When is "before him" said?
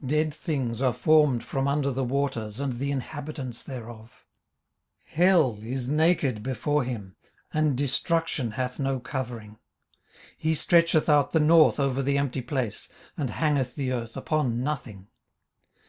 6.44-7.16